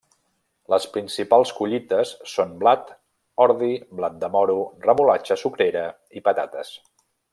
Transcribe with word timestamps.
Les 0.73 0.85
principals 0.93 1.51
collites 1.57 2.13
són 2.31 2.55
blat, 2.63 2.89
ordi, 3.47 3.69
blat 4.01 4.17
de 4.25 4.31
moro, 4.37 4.57
Remolatxa 4.87 5.39
sucrera 5.43 5.85
i 6.21 6.25
patates. 6.31 6.73